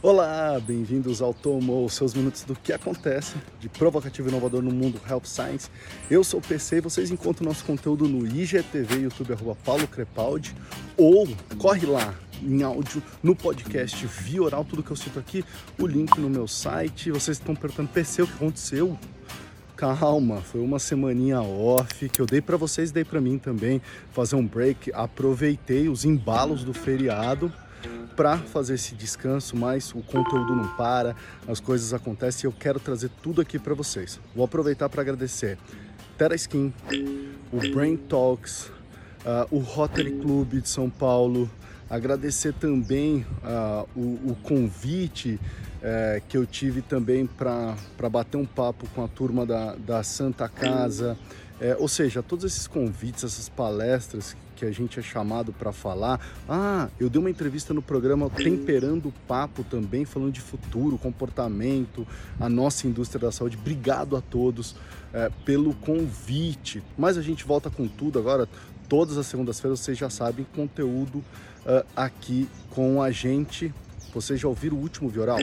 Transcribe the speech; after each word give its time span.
Olá, 0.00 0.60
bem-vindos 0.64 1.20
ao 1.20 1.34
Tomo, 1.34 1.90
seus 1.90 2.14
minutos 2.14 2.44
do 2.44 2.54
que 2.54 2.72
acontece 2.72 3.34
de 3.58 3.68
provocativo 3.68 4.28
e 4.28 4.30
inovador 4.30 4.62
no 4.62 4.70
mundo 4.70 5.00
Health 5.10 5.24
Science. 5.24 5.68
Eu 6.08 6.22
sou 6.22 6.38
o 6.38 6.42
PC 6.42 6.76
e 6.76 6.80
vocês 6.80 7.10
encontram 7.10 7.48
nosso 7.48 7.64
conteúdo 7.64 8.06
no 8.06 8.24
IGTV, 8.24 9.00
YouTube, 9.00 9.32
arroba 9.32 9.56
Paulo 9.64 9.88
Crepaldi, 9.88 10.54
ou 10.96 11.26
corre 11.58 11.84
lá 11.84 12.14
em 12.40 12.62
áudio 12.62 13.02
no 13.24 13.34
podcast 13.34 14.06
via 14.06 14.40
oral, 14.40 14.64
tudo 14.64 14.84
que 14.84 14.92
eu 14.92 14.96
cito 14.96 15.18
aqui, 15.18 15.44
o 15.76 15.84
link 15.84 16.16
no 16.20 16.30
meu 16.30 16.46
site. 16.46 17.10
Vocês 17.10 17.38
estão 17.38 17.56
perguntando, 17.56 17.88
PC, 17.88 18.22
o 18.22 18.28
que 18.28 18.34
aconteceu? 18.34 18.96
Calma, 19.74 20.36
foi 20.42 20.60
uma 20.60 20.78
semaninha 20.78 21.42
off 21.42 22.08
que 22.08 22.20
eu 22.20 22.26
dei 22.26 22.40
para 22.40 22.56
vocês, 22.56 22.92
dei 22.92 23.04
para 23.04 23.20
mim 23.20 23.36
também, 23.36 23.82
fazer 24.12 24.36
um 24.36 24.46
break. 24.46 24.92
Aproveitei 24.94 25.88
os 25.88 26.04
embalos 26.04 26.62
do 26.62 26.72
feriado 26.72 27.52
para 28.16 28.36
fazer 28.38 28.74
esse 28.74 28.94
descanso, 28.94 29.56
mas 29.56 29.92
o 29.94 30.02
conteúdo 30.02 30.54
não 30.54 30.68
para, 30.76 31.14
as 31.46 31.60
coisas 31.60 31.94
acontecem 31.94 32.48
e 32.48 32.52
eu 32.52 32.56
quero 32.58 32.80
trazer 32.80 33.10
tudo 33.22 33.40
aqui 33.40 33.58
para 33.58 33.74
vocês. 33.74 34.20
Vou 34.34 34.44
aproveitar 34.44 34.88
para 34.88 35.02
agradecer 35.02 35.56
Terra 36.16 36.34
Skin, 36.34 36.72
o 37.52 37.58
Brain 37.72 37.96
Talks, 37.96 38.70
uh, 39.24 39.46
o 39.50 39.58
Rotary 39.58 40.12
Club 40.12 40.60
de 40.60 40.68
São 40.68 40.90
Paulo, 40.90 41.48
agradecer 41.88 42.52
também 42.54 43.24
uh, 43.44 43.88
o, 43.94 44.32
o, 44.32 44.36
convite 44.42 45.38
uh, 45.76 46.20
que 46.28 46.36
eu 46.36 46.44
tive 46.44 46.82
também 46.82 47.24
para 47.24 47.76
bater 48.10 48.36
um 48.36 48.44
papo 48.44 48.88
com 48.94 49.04
a 49.04 49.08
turma 49.08 49.46
da, 49.46 49.74
da 49.76 50.02
Santa 50.02 50.48
Casa, 50.48 51.16
é, 51.60 51.76
ou 51.78 51.88
seja, 51.88 52.22
todos 52.22 52.44
esses 52.44 52.66
convites, 52.66 53.24
essas 53.24 53.48
palestras 53.48 54.36
que 54.58 54.64
a 54.64 54.72
gente 54.72 54.98
é 54.98 55.02
chamado 55.02 55.52
para 55.52 55.72
falar. 55.72 56.20
Ah, 56.48 56.88
eu 56.98 57.08
dei 57.08 57.20
uma 57.20 57.30
entrevista 57.30 57.72
no 57.72 57.80
programa 57.80 58.28
Temperando 58.28 59.06
o 59.06 59.12
Papo 59.28 59.62
também, 59.62 60.04
falando 60.04 60.32
de 60.32 60.40
futuro, 60.40 60.98
comportamento, 60.98 62.04
a 62.40 62.48
nossa 62.48 62.88
indústria 62.88 63.20
da 63.20 63.30
saúde. 63.30 63.56
Obrigado 63.56 64.16
a 64.16 64.20
todos 64.20 64.74
é, 65.12 65.30
pelo 65.44 65.74
convite. 65.74 66.82
Mas 66.96 67.16
a 67.16 67.22
gente 67.22 67.44
volta 67.44 67.70
com 67.70 67.86
tudo 67.86 68.18
agora. 68.18 68.48
Todas 68.88 69.16
as 69.16 69.26
segundas-feiras 69.26 69.78
vocês 69.78 69.96
já 69.96 70.10
sabem, 70.10 70.46
conteúdo 70.56 71.18
uh, 71.18 71.86
aqui 71.94 72.48
com 72.70 73.02
a 73.02 73.10
gente 73.10 73.72
vocês 74.14 74.40
já 74.40 74.48
ouviram 74.48 74.76
o 74.76 74.80
último 74.80 75.08
Vioral? 75.08 75.38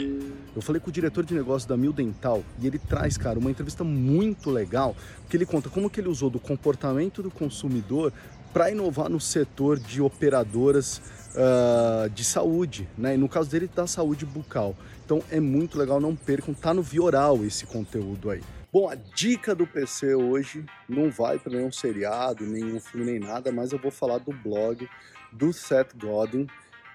Eu 0.56 0.62
falei 0.62 0.80
com 0.80 0.90
o 0.90 0.92
diretor 0.92 1.24
de 1.24 1.34
negócio 1.34 1.70
da 1.70 1.78
Mil 1.78 1.94
Dental 1.94 2.44
e 2.60 2.66
ele 2.66 2.80
traz, 2.80 3.16
cara, 3.16 3.38
uma 3.38 3.52
entrevista 3.52 3.84
muito 3.84 4.50
legal, 4.50 4.96
que 5.30 5.38
ele 5.38 5.46
conta 5.46 5.70
como 5.70 5.90
que 5.90 6.02
ele 6.02 6.10
usou 6.10 6.30
do 6.30 6.40
comportamento 6.40 7.22
do 7.22 7.30
consumidor 7.30 8.12
para 8.56 8.72
inovar 8.72 9.10
no 9.10 9.20
setor 9.20 9.78
de 9.78 10.02
operadoras 10.02 11.02
uh, 11.36 12.10
de 12.10 12.24
saúde, 12.24 12.88
né? 12.98 13.16
E 13.16 13.18
no 13.18 13.28
caso 13.28 13.50
dele, 13.50 13.68
da 13.68 13.86
saúde 13.86 14.26
bucal. 14.26 14.74
Então 15.04 15.22
é 15.30 15.42
muito 15.42 15.78
legal, 15.78 16.00
não 16.00 16.16
percam, 16.16 16.54
tá 16.54 16.74
no 16.74 16.82
Vioral 16.82 17.44
esse 17.44 17.66
conteúdo 17.66 18.30
aí. 18.30 18.42
Bom, 18.72 18.90
a 18.90 18.96
dica 18.96 19.54
do 19.54 19.68
PC 19.68 20.16
hoje 20.16 20.64
não 20.88 21.12
vai 21.12 21.38
para 21.38 21.52
nenhum 21.52 21.70
seriado, 21.70 22.46
nenhum 22.46 22.80
filme, 22.80 23.06
nem 23.06 23.20
nada, 23.20 23.52
mas 23.52 23.74
eu 23.74 23.78
vou 23.78 23.92
falar 23.92 24.20
do 24.20 24.32
blog 24.32 24.88
do 25.34 25.52
Seth 25.52 25.94
Godin, 25.94 26.48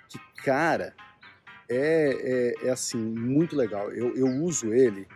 que, 0.08 0.18
cara, 0.42 0.94
é, 1.68 2.54
é, 2.62 2.68
é 2.68 2.70
assim, 2.70 2.96
muito 2.96 3.54
legal. 3.54 3.92
Eu, 3.92 4.16
eu 4.16 4.28
uso 4.42 4.72
ele 4.72 5.06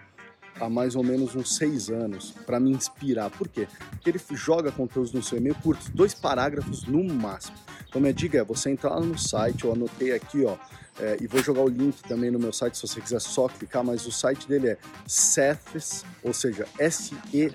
há 0.60 0.68
mais 0.68 0.94
ou 0.96 1.02
menos 1.02 1.34
uns 1.34 1.56
seis 1.56 1.90
anos 1.90 2.32
para 2.46 2.60
me 2.60 2.70
inspirar. 2.70 3.30
Por 3.30 3.48
quê? 3.48 3.66
Porque 3.90 4.10
ele 4.10 4.20
joga 4.32 4.70
conteúdos 4.70 5.12
no 5.12 5.22
seu 5.22 5.38
e-mail 5.38 5.54
curtos, 5.56 5.88
dois 5.88 6.14
parágrafos 6.14 6.84
no 6.84 7.02
máximo. 7.04 7.56
Então 7.88 8.00
minha 8.00 8.12
dica 8.12 8.38
é 8.38 8.44
você 8.44 8.70
entrar 8.70 8.98
no 9.00 9.18
site, 9.18 9.64
eu 9.64 9.72
anotei 9.72 10.12
aqui, 10.12 10.44
ó, 10.44 10.56
é, 11.00 11.16
e 11.20 11.26
vou 11.26 11.42
jogar 11.42 11.62
o 11.62 11.68
link 11.68 12.02
também 12.02 12.30
no 12.30 12.38
meu 12.38 12.52
site 12.52 12.76
se 12.76 12.86
você 12.86 13.00
quiser 13.00 13.20
só 13.20 13.48
clicar, 13.48 13.82
mas 13.84 14.06
o 14.06 14.12
site 14.12 14.46
dele 14.46 14.68
é 14.68 14.78
seths, 15.06 16.04
ou 16.22 16.32
seja, 16.32 16.66
S-E-T-H-S.blog. 16.78 17.54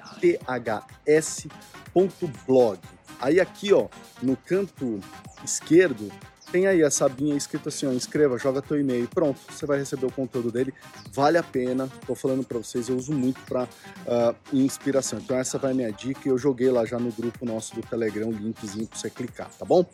Aí 3.22 3.40
aqui, 3.40 3.74
ó, 3.74 3.88
no 4.22 4.36
canto 4.36 5.00
esquerdo, 5.44 6.12
tem 6.52 6.68
aí 6.68 6.84
a 6.84 6.92
sabinha 6.92 7.36
escrito 7.36 7.70
assim, 7.70 7.86
ó, 7.86 7.92
inscreva, 7.92 8.38
joga 8.38 8.62
teu 8.62 8.80
e-mail, 8.80 9.08
pronto, 9.08 9.40
você 9.50 9.66
vai 9.66 9.78
receber 9.78 10.06
o 10.06 10.12
conteúdo 10.12 10.52
dele, 10.52 10.74
vale 11.12 11.38
a 11.38 11.44
pena, 11.44 11.90
tô 12.06 12.16
falando 12.16 12.44
para 12.44 12.58
vocês, 12.58 12.90
eu 12.90 12.96
uso 12.96 13.14
muito 13.14 13.40
para 13.42 13.64
uh, 13.64 13.68
ah, 14.08 14.36
inspiração, 14.54 15.20
então 15.20 15.38
essa 15.38 15.58
vai 15.58 15.74
minha 15.74 15.92
dica, 15.92 16.28
eu 16.28 16.38
joguei 16.38 16.70
lá 16.70 16.86
já 16.86 17.00
no 17.00 17.12
grupo 17.12 17.46
nosso 17.46 17.76
do 17.76 17.82
Telegram, 17.82 18.32
linkzinho 18.32 18.88
para 18.88 19.00
você 19.00 19.10
clicar, 19.10 19.50
tá 19.58 19.66
bom? 19.66 19.86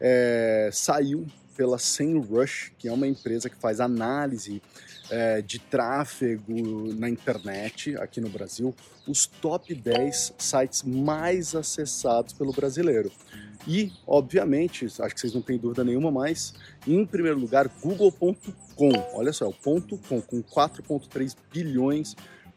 É, 0.00 0.70
saiu 0.72 1.26
pela 1.56 1.78
SEMrush, 1.78 2.72
que 2.78 2.88
é 2.88 2.92
uma 2.92 3.06
empresa 3.06 3.48
que 3.48 3.56
faz 3.56 3.80
análise 3.80 4.62
é, 5.10 5.42
de 5.42 5.58
tráfego 5.58 6.92
na 6.94 7.08
internet 7.08 7.96
aqui 7.96 8.20
no 8.20 8.28
Brasil, 8.28 8.74
os 9.06 9.26
top 9.26 9.74
10 9.74 10.34
sites 10.38 10.82
mais 10.82 11.54
acessados 11.54 12.32
pelo 12.32 12.52
brasileiro. 12.52 13.10
E, 13.66 13.92
obviamente, 14.06 14.84
acho 14.84 15.14
que 15.14 15.20
vocês 15.20 15.34
não 15.34 15.40
têm 15.40 15.58
dúvida 15.58 15.82
nenhuma, 15.82 16.10
mas 16.10 16.54
em 16.86 17.04
primeiro 17.06 17.38
lugar, 17.38 17.68
google.com. 17.82 18.92
Olha 19.14 19.32
só, 19.32 19.48
o 19.48 19.52
ponto 19.52 19.98
.com 20.08 20.20
com 20.20 20.42
4,3 20.42 21.34
bilhões 21.52 22.14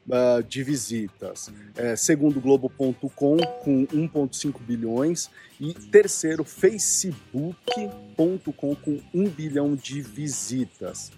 uh, 0.07 0.43
de 0.43 0.63
visitas. 0.63 1.51
É, 1.75 1.95
segundo, 1.95 2.39
Globo.com 2.39 3.09
com 3.09 3.87
1,5 3.87 4.61
bilhões. 4.61 5.31
E 5.59 5.73
terceiro, 5.73 6.43
Facebook.com 6.43 8.75
com 8.75 9.01
1 9.13 9.29
bilhão 9.29 9.75
de 9.75 10.01
visitas. 10.01 11.11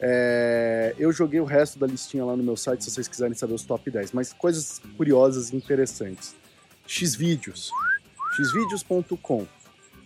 É, 0.00 0.94
eu 0.98 1.12
joguei 1.12 1.40
o 1.40 1.44
resto 1.44 1.78
da 1.78 1.86
listinha 1.86 2.24
lá 2.24 2.36
no 2.36 2.42
meu 2.42 2.56
site 2.56 2.82
se 2.82 2.90
vocês 2.90 3.06
quiserem 3.06 3.34
saber 3.34 3.54
os 3.54 3.62
top 3.62 3.88
10, 3.88 4.10
mas 4.12 4.32
coisas 4.32 4.80
curiosas 4.96 5.50
e 5.50 5.56
interessantes. 5.56 6.34
Xvideos 6.86 7.70
xvideos.com, 8.32 9.46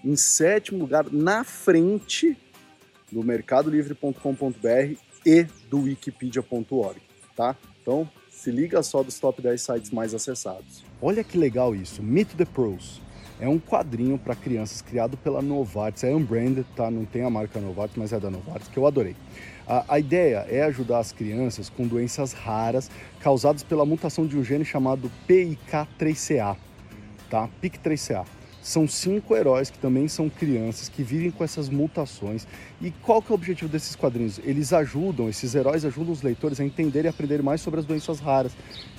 em 0.05 0.17
sétimo 0.17 0.81
lugar, 0.81 1.07
na 1.13 1.45
frente 1.45 2.37
do 3.11 3.23
mercadolivre.com.br 3.23 4.99
e 5.25 5.45
do 5.71 5.83
wikipedia.org, 5.83 7.01
tá? 7.37 7.57
Então, 7.81 8.11
se 8.37 8.51
liga 8.51 8.83
só 8.83 9.03
dos 9.03 9.19
top 9.19 9.41
10 9.41 9.61
sites 9.61 9.91
mais 9.91 10.15
acessados. 10.15 10.85
Olha 11.01 11.25
que 11.25 11.39
legal 11.39 11.75
isso, 11.75 12.03
Meet 12.03 12.35
the 12.37 12.45
Pros. 12.45 13.01
É 13.41 13.49
um 13.49 13.59
quadrinho 13.59 14.19
para 14.19 14.35
crianças 14.35 14.81
criado 14.81 15.17
pela 15.17 15.43
Novartis, 15.43 16.05
é 16.05 16.15
unbranded, 16.15 16.67
tá? 16.75 16.91
Não 16.91 17.05
tem 17.05 17.23
a 17.23 17.31
marca 17.31 17.61
Novartis, 17.61 17.97
mas 17.97 18.13
é 18.13 18.21
da 18.21 18.31
Novartis, 18.31 18.69
que 18.69 18.79
eu 18.79 18.87
adorei. 18.87 19.15
A, 19.67 19.95
a, 19.95 19.99
ideia 19.99 20.47
é 20.49 20.63
ajudar 20.63 21.01
as 21.01 21.13
crianças 21.13 21.69
com 21.69 21.87
doenças 21.87 22.33
raras 22.33 22.91
causadas 23.21 23.63
pela 23.63 23.85
mutação 23.85 24.27
de 24.27 24.39
um 24.39 24.45
gene 24.45 24.65
chamado 24.65 25.11
PIK3CA 25.29 26.57
tá? 27.29 27.49
PIC3CA. 27.63 28.25
São 28.67 28.89
cinco 28.89 29.37
heróis 29.37 29.71
que 29.71 29.79
também 29.79 30.09
são 30.09 30.29
crianças 30.29 30.89
que 30.89 31.01
vivem 31.01 31.31
com 31.31 31.45
essas 31.45 31.69
mutações. 31.69 32.49
E 32.83 32.91
qual 32.91 33.23
que 33.23 33.31
é 33.31 33.33
o 33.33 33.37
objetivo 33.37 33.71
desses 33.71 33.95
quadrinhos? 33.95 34.41
Eles 34.43 34.73
ajudam, 34.73 35.29
esses 35.29 35.55
heróis 35.55 35.85
ajudam 35.85 36.13
os 36.13 36.21
leitores 36.21 36.59
a 36.59 36.65
entender 36.65 37.05
e 37.05 37.09
aprender 37.09 37.45
mais 37.45 37.61
sobre 37.61 37.79
as 37.79 37.87
doenças 37.87 38.19
raras 38.19 38.51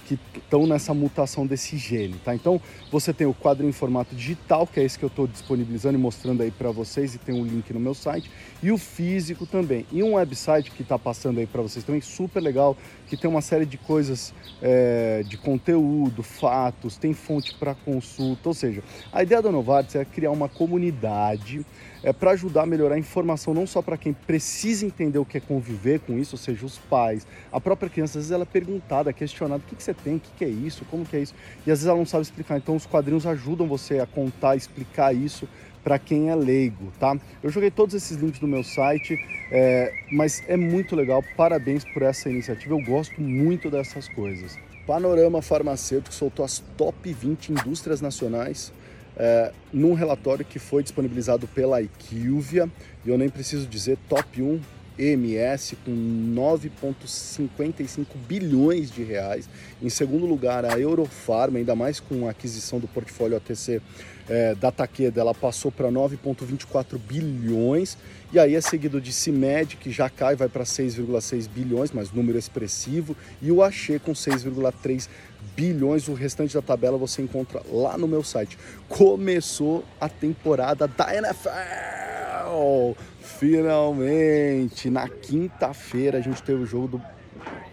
que 0.07 0.17
estão 0.35 0.65
nessa 0.65 0.93
mutação 0.93 1.45
desse 1.45 1.77
gene, 1.77 2.15
tá? 2.23 2.33
Então, 2.33 2.61
você 2.89 3.11
tem 3.11 3.27
o 3.27 3.33
quadro 3.33 3.67
em 3.67 3.71
formato 3.73 4.15
digital, 4.15 4.65
que 4.65 4.79
é 4.79 4.83
esse 4.83 4.97
que 4.97 5.03
eu 5.03 5.07
estou 5.07 5.27
disponibilizando 5.27 5.97
e 5.97 6.01
mostrando 6.01 6.41
aí 6.41 6.49
para 6.49 6.71
vocês 6.71 7.13
e 7.13 7.17
tem 7.17 7.35
um 7.35 7.43
link 7.43 7.71
no 7.73 7.79
meu 7.79 7.93
site, 7.93 8.31
e 8.63 8.71
o 8.71 8.77
físico 8.77 9.45
também. 9.45 9.85
E 9.91 10.01
um 10.01 10.13
website 10.13 10.71
que 10.71 10.81
está 10.81 10.97
passando 10.97 11.39
aí 11.39 11.45
para 11.45 11.61
vocês 11.61 11.83
também, 11.83 11.99
super 11.99 12.39
legal, 12.39 12.77
que 13.07 13.17
tem 13.17 13.29
uma 13.29 13.41
série 13.41 13.65
de 13.65 13.77
coisas 13.77 14.33
é, 14.61 15.23
de 15.27 15.37
conteúdo, 15.37 16.23
fatos, 16.23 16.95
tem 16.95 17.13
fonte 17.13 17.53
para 17.55 17.75
consulta, 17.75 18.47
ou 18.49 18.53
seja, 18.53 18.81
a 19.11 19.21
ideia 19.21 19.41
da 19.41 19.51
Novartis 19.51 19.95
é 19.95 20.05
criar 20.05 20.31
uma 20.31 20.47
comunidade 20.47 21.65
é, 22.03 22.13
para 22.13 22.31
ajudar 22.31 22.63
a 22.63 22.65
melhorar 22.65 22.95
a 22.95 22.99
informação 22.99 23.53
não 23.53 23.65
só 23.65 23.81
para 23.81 23.97
quem 23.97 24.13
precisa 24.13 24.85
entender 24.85 25.19
o 25.19 25.25
que 25.25 25.37
é 25.37 25.41
conviver 25.41 25.99
com 25.99 26.17
isso, 26.17 26.35
ou 26.35 26.39
seja, 26.39 26.65
os 26.65 26.77
pais, 26.77 27.25
a 27.51 27.59
própria 27.59 27.89
criança, 27.89 28.17
às 28.17 28.25
vezes 28.25 28.31
ela 28.31 28.43
é 28.43 28.45
perguntada, 28.45 29.11
questionada, 29.11 29.63
o 29.65 29.67
que, 29.67 29.75
que 29.75 29.83
você 29.83 29.93
tem, 30.03 30.15
o 30.15 30.19
que, 30.19 30.29
que 30.37 30.45
é 30.45 30.49
isso, 30.49 30.85
como 30.89 31.05
que 31.05 31.15
é 31.15 31.21
isso, 31.21 31.33
e 31.65 31.71
às 31.71 31.79
vezes 31.79 31.85
ela 31.87 31.97
não 31.97 32.05
sabe 32.05 32.23
explicar, 32.23 32.57
então 32.57 32.75
os 32.75 32.85
quadrinhos 32.85 33.25
ajudam 33.25 33.67
você 33.67 33.99
a 33.99 34.05
contar, 34.05 34.55
explicar 34.55 35.13
isso 35.13 35.47
para 35.83 35.97
quem 35.97 36.29
é 36.29 36.35
leigo, 36.35 36.91
tá? 36.99 37.17
Eu 37.41 37.49
joguei 37.49 37.71
todos 37.71 37.95
esses 37.95 38.17
links 38.17 38.41
no 38.41 38.47
meu 38.47 38.63
site, 38.63 39.17
é, 39.51 39.93
mas 40.11 40.43
é 40.47 40.57
muito 40.57 40.95
legal, 40.95 41.23
parabéns 41.35 41.85
por 41.85 42.01
essa 42.01 42.29
iniciativa, 42.29 42.73
eu 42.73 42.81
gosto 42.83 43.21
muito 43.21 43.69
dessas 43.69 44.09
coisas. 44.09 44.57
Panorama 44.85 45.41
Farmacêutico 45.41 46.13
soltou 46.13 46.45
as 46.45 46.59
top 46.77 47.11
20 47.11 47.49
indústrias 47.53 48.01
nacionais 48.01 48.71
é, 49.17 49.51
num 49.73 49.93
relatório 49.93 50.45
que 50.45 50.59
foi 50.59 50.83
disponibilizado 50.83 51.47
pela 51.47 51.81
IQVIA, 51.81 52.69
e 53.05 53.09
eu 53.09 53.17
nem 53.17 53.29
preciso 53.29 53.67
dizer, 53.67 53.97
top 54.07 54.41
1 54.41 54.61
EMS 54.97 55.75
com 55.83 55.91
9,55 55.91 58.05
bilhões 58.27 58.89
de 58.91 59.03
reais. 59.03 59.49
Em 59.81 59.89
segundo 59.89 60.25
lugar, 60.25 60.63
a 60.65 60.79
Eurofarma, 60.79 61.59
ainda 61.59 61.75
mais 61.75 61.99
com 61.99 62.27
a 62.27 62.31
aquisição 62.31 62.79
do 62.79 62.87
portfólio 62.87 63.37
ATC 63.37 63.81
é, 64.29 64.53
da 64.55 64.71
Takeda 64.71 65.21
ela 65.21 65.33
passou 65.33 65.71
para 65.71 65.89
9,24 65.89 66.97
bilhões. 66.97 67.97
E 68.31 68.39
aí 68.39 68.55
é 68.55 68.61
seguido 68.61 68.99
de 68.99 69.13
CIMED, 69.13 69.77
que 69.77 69.89
já 69.89 70.09
cai, 70.09 70.35
vai 70.35 70.49
para 70.49 70.65
6,6 70.65 71.47
bilhões, 71.47 71.91
mas 71.91 72.11
número 72.11 72.37
expressivo. 72.37 73.15
E 73.41 73.51
o 73.51 73.63
Axê 73.63 73.99
com 73.99 74.11
6,3 74.11 75.07
bilhões. 75.55 76.07
O 76.07 76.13
restante 76.13 76.53
da 76.53 76.61
tabela 76.61 76.97
você 76.97 77.21
encontra 77.21 77.61
lá 77.71 77.97
no 77.97 78.07
meu 78.07 78.23
site. 78.23 78.57
Começou 78.89 79.83
a 79.99 80.09
temporada 80.09 80.87
da 80.87 81.15
NFL! 81.15 82.95
Finalmente! 83.39 84.89
Na 84.89 85.07
quinta-feira 85.07 86.17
a 86.17 86.21
gente 86.21 86.41
teve 86.41 86.63
o 86.63 86.65
jogo 86.65 86.87
do 86.87 87.01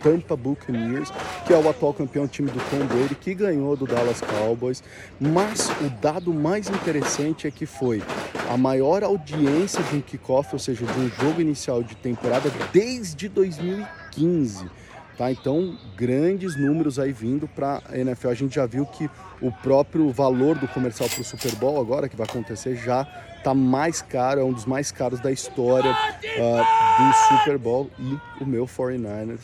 Tampa 0.02 0.36
Buccaneers, 0.36 1.10
que 1.46 1.52
é 1.54 1.56
o 1.56 1.68
atual 1.68 1.94
campeão 1.94 2.28
time 2.28 2.50
do 2.50 2.58
Tom 2.68 2.84
Brady, 2.86 3.14
que 3.14 3.34
ganhou 3.34 3.74
do 3.74 3.86
Dallas 3.86 4.20
Cowboys. 4.20 4.82
Mas 5.18 5.70
o 5.80 5.88
dado 6.02 6.34
mais 6.34 6.68
interessante 6.68 7.46
é 7.46 7.50
que 7.50 7.64
foi 7.64 8.02
a 8.50 8.56
maior 8.56 9.02
audiência 9.02 9.82
de 9.84 9.96
um 9.96 10.00
kickoff, 10.02 10.50
ou 10.52 10.58
seja, 10.58 10.84
de 10.84 11.00
um 11.00 11.08
jogo 11.08 11.40
inicial 11.40 11.82
de 11.82 11.94
temporada 11.94 12.50
desde 12.72 13.28
2015. 13.28 14.66
Tá? 15.16 15.30
Então, 15.30 15.78
grandes 15.96 16.56
números 16.56 16.98
aí 16.98 17.12
vindo 17.12 17.46
para 17.46 17.80
a 17.88 17.96
NFL. 17.96 18.28
A 18.28 18.34
gente 18.34 18.56
já 18.56 18.66
viu 18.66 18.84
que 18.84 19.08
o 19.40 19.52
próprio 19.52 20.10
valor 20.10 20.58
do 20.58 20.66
comercial 20.66 21.08
para 21.08 21.20
o 21.20 21.24
Super 21.24 21.54
Bowl, 21.56 21.80
agora 21.80 22.08
que 22.08 22.16
vai 22.16 22.26
acontecer, 22.26 22.76
já 22.76 23.06
está 23.38 23.54
mais 23.54 24.02
caro, 24.02 24.40
é 24.40 24.44
um 24.44 24.52
dos 24.52 24.64
mais 24.64 24.90
caros 24.90 25.20
da 25.20 25.30
história 25.30 25.92
uh, 25.92 27.02
do 27.02 27.38
Super 27.38 27.58
Bowl. 27.58 27.90
E 27.98 28.18
o 28.42 28.46
meu 28.46 28.66
49ers, 28.66 29.40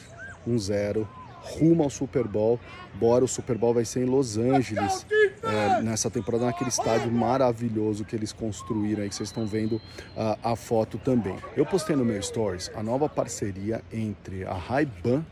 um 0.46 0.58
zero, 0.58 1.08
rumo 1.40 1.84
ao 1.84 1.90
Super 1.90 2.26
Bowl. 2.26 2.58
Bora, 2.94 3.24
o 3.24 3.28
Super 3.28 3.56
Bowl 3.56 3.72
vai 3.72 3.84
ser 3.84 4.00
em 4.00 4.06
Los 4.06 4.36
Angeles 4.36 5.06
é, 5.42 5.80
nessa 5.82 6.10
temporada, 6.10 6.46
naquele 6.46 6.70
estádio 6.70 7.10
maravilhoso 7.10 8.04
que 8.04 8.14
eles 8.16 8.32
construíram 8.32 9.02
aí, 9.02 9.08
que 9.08 9.14
vocês 9.14 9.28
estão 9.28 9.46
vendo 9.46 9.76
uh, 9.76 10.36
a 10.42 10.56
foto 10.56 10.98
também. 10.98 11.36
Eu 11.56 11.64
postei 11.64 11.94
no 11.94 12.04
meu 12.04 12.20
Stories 12.20 12.70
a 12.74 12.82
nova 12.82 13.08
parceria 13.08 13.82
entre 13.92 14.44
a 14.44 14.54
Ray-Ban 14.54 15.24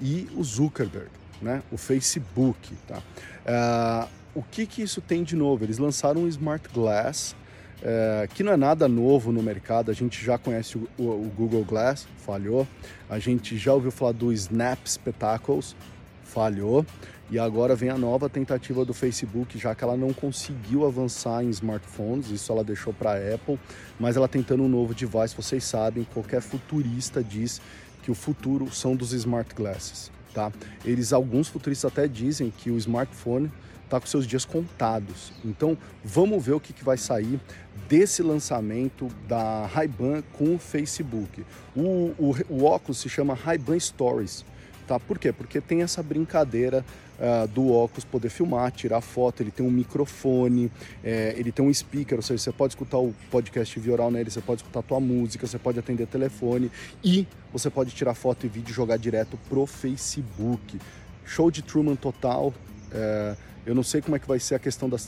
e 0.00 0.28
o 0.36 0.42
Zuckerberg, 0.42 1.10
né? 1.40 1.62
o 1.70 1.76
Facebook. 1.76 2.74
Tá? 2.86 2.98
Uh, 2.98 4.08
o 4.34 4.42
que, 4.42 4.66
que 4.66 4.82
isso 4.82 5.00
tem 5.00 5.22
de 5.22 5.36
novo? 5.36 5.64
Eles 5.64 5.78
lançaram 5.78 6.22
um 6.22 6.28
Smart 6.28 6.68
Glass, 6.72 7.36
uh, 7.80 8.28
que 8.34 8.42
não 8.42 8.52
é 8.52 8.56
nada 8.56 8.88
novo 8.88 9.30
no 9.30 9.42
mercado, 9.42 9.90
a 9.90 9.94
gente 9.94 10.24
já 10.24 10.36
conhece 10.36 10.76
o, 10.76 10.88
o, 10.98 11.02
o, 11.02 11.32
Google 11.36 11.64
Glass, 11.64 12.06
falhou, 12.18 12.66
a 13.08 13.18
gente 13.18 13.56
já 13.56 13.72
ouviu 13.72 13.90
falar 13.90 14.12
do 14.12 14.32
Snap 14.32 14.78
Spectacles, 14.86 15.76
falhou, 16.22 16.84
e 17.30 17.38
agora 17.38 17.74
vem 17.74 17.88
a 17.88 17.96
nova 17.96 18.28
tentativa 18.28 18.84
do 18.84 18.92
Facebook, 18.92 19.58
já 19.58 19.74
que 19.74 19.82
ela 19.82 19.96
não 19.96 20.12
conseguiu 20.12 20.86
avançar 20.86 21.42
em 21.42 21.48
smartphones, 21.48 22.30
isso 22.30 22.52
ela 22.52 22.62
deixou 22.62 22.92
para 22.92 23.12
a 23.12 23.34
Apple, 23.34 23.58
mas 23.98 24.16
ela 24.16 24.28
tentando 24.28 24.62
um 24.62 24.68
novo 24.68 24.94
device, 24.94 25.34
vocês 25.34 25.64
sabem, 25.64 26.04
qualquer 26.12 26.42
futurista 26.42 27.22
diz 27.24 27.60
que 28.04 28.10
o 28.10 28.14
futuro 28.14 28.70
são 28.70 28.94
dos 28.94 29.14
smart 29.14 29.54
glasses, 29.54 30.10
tá? 30.34 30.52
Eles, 30.84 31.10
alguns 31.10 31.48
futuristas 31.48 31.90
até 31.90 32.06
dizem 32.06 32.50
que 32.50 32.70
o 32.70 32.76
smartphone 32.76 33.50
está 33.82 33.98
com 33.98 34.06
seus 34.06 34.26
dias 34.26 34.44
contados. 34.44 35.32
Então, 35.42 35.76
vamos 36.04 36.44
ver 36.44 36.52
o 36.52 36.60
que, 36.60 36.74
que 36.74 36.84
vai 36.84 36.98
sair 36.98 37.40
desse 37.88 38.22
lançamento 38.22 39.08
da 39.26 39.64
Ray-Ban 39.66 40.22
com 40.34 40.54
o 40.54 40.58
Facebook. 40.58 41.46
O, 41.74 42.12
o, 42.18 42.36
o 42.50 42.64
óculos 42.64 42.98
se 42.98 43.08
chama 43.08 43.32
Ray-Ban 43.32 43.80
Stories. 43.80 44.44
Tá? 44.86 45.00
Por 45.00 45.18
quê? 45.18 45.32
Porque 45.32 45.60
tem 45.60 45.82
essa 45.82 46.02
brincadeira 46.02 46.84
uh, 47.18 47.48
do 47.48 47.72
óculos 47.72 48.04
poder 48.04 48.28
filmar, 48.28 48.70
tirar 48.70 49.00
foto, 49.00 49.42
ele 49.42 49.50
tem 49.50 49.64
um 49.64 49.70
microfone, 49.70 50.70
é, 51.02 51.34
ele 51.36 51.50
tem 51.50 51.64
um 51.64 51.72
speaker, 51.72 52.18
ou 52.18 52.22
seja, 52.22 52.42
você 52.42 52.52
pode 52.52 52.72
escutar 52.72 52.98
o 52.98 53.14
podcast 53.30 53.78
via 53.80 53.92
oral 53.92 54.10
nele, 54.10 54.30
você 54.30 54.40
pode 54.40 54.60
escutar 54.60 54.80
a 54.80 54.82
tua 54.82 55.00
música, 55.00 55.46
você 55.46 55.58
pode 55.58 55.78
atender 55.78 56.06
telefone 56.06 56.70
e 57.02 57.26
você 57.52 57.70
pode 57.70 57.92
tirar 57.92 58.14
foto 58.14 58.44
e 58.44 58.48
vídeo 58.48 58.72
e 58.72 58.74
jogar 58.74 58.98
direto 58.98 59.38
pro 59.48 59.66
Facebook. 59.66 60.78
Show 61.24 61.50
de 61.50 61.62
Truman 61.62 61.96
total. 61.96 62.52
É, 62.92 63.34
eu 63.66 63.74
não 63.74 63.82
sei 63.82 64.02
como 64.02 64.14
é 64.14 64.18
que 64.18 64.28
vai 64.28 64.38
ser 64.38 64.54
a 64.54 64.58
questão 64.58 64.88
da, 64.88 64.98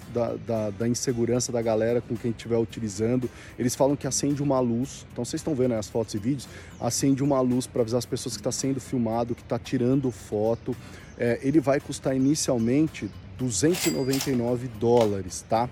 da, 0.46 0.70
da 0.70 0.88
insegurança 0.88 1.52
da 1.52 1.60
galera 1.60 2.00
com 2.00 2.16
quem 2.16 2.30
estiver 2.30 2.56
utilizando. 2.56 3.28
Eles 3.58 3.74
falam 3.74 3.94
que 3.94 4.06
acende 4.06 4.42
uma 4.42 4.58
luz, 4.60 5.06
então 5.12 5.24
vocês 5.24 5.40
estão 5.40 5.54
vendo 5.54 5.72
aí 5.72 5.78
as 5.78 5.88
fotos 5.88 6.14
e 6.14 6.18
vídeos, 6.18 6.48
acende 6.80 7.22
uma 7.22 7.40
luz 7.40 7.66
para 7.66 7.82
avisar 7.82 7.98
as 7.98 8.06
pessoas 8.06 8.34
que 8.34 8.40
está 8.40 8.52
sendo 8.52 8.80
filmado, 8.80 9.34
que 9.34 9.42
está 9.42 9.58
tirando 9.58 10.10
foto. 10.10 10.74
É, 11.18 11.38
ele 11.42 11.60
vai 11.60 11.80
custar 11.80 12.16
inicialmente 12.16 13.10
299 13.38 14.68
dólares, 14.80 15.44
tá? 15.48 15.68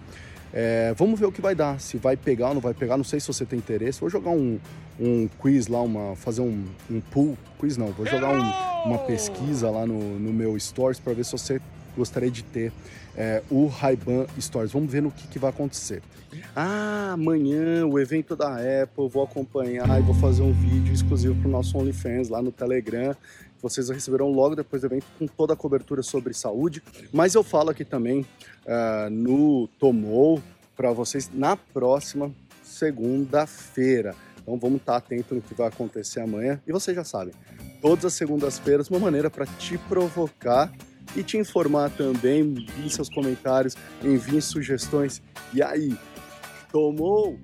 É, 0.52 0.94
vamos 0.96 1.18
ver 1.18 1.26
o 1.26 1.32
que 1.32 1.40
vai 1.40 1.54
dar, 1.54 1.80
se 1.80 1.96
vai 1.96 2.16
pegar 2.16 2.48
ou 2.48 2.54
não 2.54 2.60
vai 2.60 2.74
pegar. 2.74 2.96
Não 2.96 3.04
sei 3.04 3.18
se 3.18 3.26
você 3.26 3.44
tem 3.44 3.58
interesse. 3.58 4.00
Vou 4.00 4.08
jogar 4.08 4.30
um, 4.30 4.60
um 5.00 5.28
quiz 5.40 5.66
lá, 5.66 5.82
uma, 5.82 6.14
fazer 6.14 6.42
um, 6.42 6.64
um 6.88 7.00
pool. 7.00 7.36
Quiz 7.58 7.76
não, 7.76 7.88
vou 7.88 8.06
jogar 8.06 8.30
um, 8.30 8.88
uma 8.88 8.98
pesquisa 8.98 9.68
lá 9.70 9.84
no, 9.84 10.18
no 10.18 10.32
meu 10.32 10.58
Stories 10.58 11.00
para 11.00 11.12
ver 11.12 11.24
se 11.24 11.32
você 11.32 11.60
gostaria 11.96 12.30
de 12.30 12.42
ter 12.42 12.72
é, 13.16 13.42
o 13.50 13.66
Ray-Ban 13.66 14.26
Stories. 14.40 14.72
Vamos 14.72 14.90
ver 14.90 15.02
no 15.02 15.10
que, 15.10 15.26
que 15.28 15.38
vai 15.38 15.50
acontecer. 15.50 16.02
Ah, 16.54 17.12
amanhã 17.12 17.86
o 17.86 17.98
evento 17.98 18.34
da 18.34 18.56
Apple, 18.56 19.08
vou 19.08 19.22
acompanhar 19.22 19.98
e 19.98 20.02
vou 20.02 20.14
fazer 20.14 20.42
um 20.42 20.52
vídeo 20.52 20.92
exclusivo 20.92 21.34
para 21.36 21.48
o 21.48 21.50
nosso 21.50 21.78
OnlyFans 21.78 22.28
lá 22.28 22.42
no 22.42 22.50
Telegram. 22.50 23.14
Vocês 23.62 23.88
receberão 23.88 24.30
logo 24.30 24.54
depois 24.54 24.82
do 24.82 24.88
evento 24.88 25.06
com 25.18 25.26
toda 25.26 25.54
a 25.54 25.56
cobertura 25.56 26.02
sobre 26.02 26.34
saúde. 26.34 26.82
Mas 27.12 27.34
eu 27.34 27.42
falo 27.42 27.70
aqui 27.70 27.84
também 27.84 28.20
uh, 28.20 29.10
no 29.10 29.68
Tomou 29.78 30.42
para 30.76 30.92
vocês 30.92 31.30
na 31.32 31.56
próxima 31.56 32.30
segunda-feira. 32.62 34.14
Então 34.42 34.58
vamos 34.58 34.80
estar 34.80 34.96
atento 34.96 35.34
no 35.34 35.40
que 35.40 35.54
vai 35.54 35.68
acontecer 35.68 36.20
amanhã. 36.20 36.60
E 36.66 36.72
vocês 36.72 36.94
já 36.94 37.04
sabem, 37.04 37.32
todas 37.80 38.04
as 38.04 38.12
segundas-feiras, 38.14 38.90
uma 38.90 38.98
maneira 38.98 39.30
para 39.30 39.46
te 39.46 39.78
provocar 39.78 40.70
e 41.16 41.22
te 41.22 41.36
informar 41.36 41.90
também. 41.90 42.40
Envie 42.40 42.90
seus 42.90 43.08
comentários, 43.08 43.76
envie 44.02 44.40
sugestões. 44.40 45.22
E 45.52 45.62
aí, 45.62 45.96
tomou? 46.70 47.38